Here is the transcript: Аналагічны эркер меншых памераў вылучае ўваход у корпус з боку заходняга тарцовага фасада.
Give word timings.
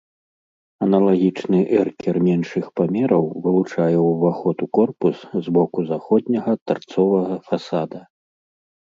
Аналагічны 0.85 1.59
эркер 1.81 2.15
меншых 2.29 2.65
памераў 2.81 3.29
вылучае 3.45 3.93
ўваход 4.09 4.57
у 4.69 4.71
корпус 4.81 5.17
з 5.43 5.57
боку 5.61 5.79
заходняга 5.95 6.51
тарцовага 6.73 7.35
фасада. 7.53 7.99